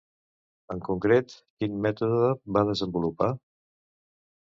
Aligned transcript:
En 0.75 0.81
concret, 0.87 1.35
quin 1.61 1.77
mètode 1.85 2.33
va 2.59 2.67
desenvolupar? 2.73 3.33